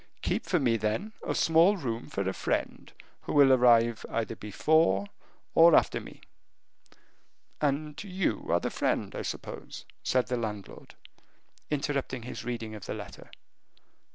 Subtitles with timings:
[0.23, 5.05] Keep for me, then, a small room for a friend who will arrive either before
[5.53, 6.21] or after me'
[7.61, 10.95] and you are the friend, I suppose," said the landlord,
[11.69, 13.29] interrupting his reading of the letter.